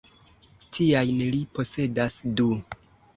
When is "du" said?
2.41-2.49